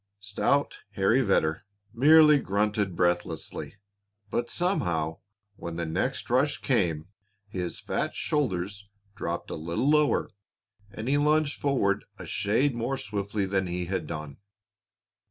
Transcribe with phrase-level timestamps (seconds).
[0.17, 1.63] Stout Harry Vedder
[1.93, 3.75] merely grunted breathlessly.
[4.31, 5.19] But somehow,
[5.57, 7.05] when the next rush came,
[7.47, 10.31] his fat shoulders dropped a little lower
[10.89, 14.39] and he lunged forward a shade more swiftly than he had done.